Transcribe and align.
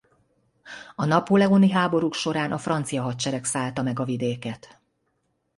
A 0.95 1.05
napóleoni 1.05 1.69
háborúk 1.71 2.13
során 2.13 2.51
a 2.51 2.57
francia 2.57 3.01
hadsereg 3.01 3.43
szállta 3.45 3.81
meg 3.81 3.99
a 3.99 4.05
vidéket. 4.05 4.81